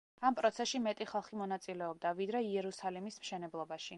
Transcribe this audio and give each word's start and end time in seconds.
ამ 0.27 0.35
პროცესში 0.37 0.79
მეტი 0.85 1.05
ხალხი 1.11 1.37
მონაწილეობდა, 1.41 2.15
ვიდრე 2.21 2.43
იერუსალიმის 2.49 3.23
მშენებლობაში. 3.27 3.89